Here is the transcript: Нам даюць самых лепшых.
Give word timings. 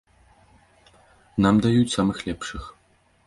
Нам 1.45 1.55
даюць 1.65 1.93
самых 1.97 2.17
лепшых. 2.31 2.63